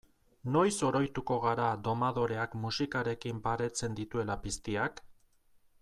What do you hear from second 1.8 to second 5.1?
domadoreak musikarekin baretzen dituela piztiak?